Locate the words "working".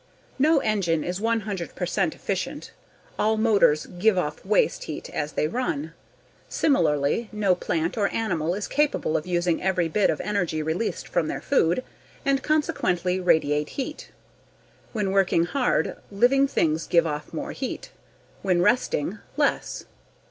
15.11-15.45